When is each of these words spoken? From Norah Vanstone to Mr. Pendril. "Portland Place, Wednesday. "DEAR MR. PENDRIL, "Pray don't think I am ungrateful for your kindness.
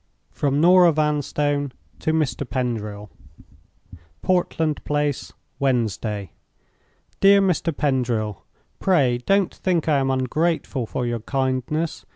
From 0.31 0.59
Norah 0.59 0.93
Vanstone 0.93 1.73
to 1.99 2.11
Mr. 2.11 2.49
Pendril. 2.49 3.11
"Portland 4.23 4.83
Place, 4.83 5.31
Wednesday. 5.59 6.31
"DEAR 7.19 7.39
MR. 7.39 7.71
PENDRIL, 7.77 8.43
"Pray 8.79 9.19
don't 9.19 9.53
think 9.53 9.87
I 9.87 9.99
am 9.99 10.09
ungrateful 10.09 10.87
for 10.87 11.05
your 11.05 11.19
kindness. 11.19 12.07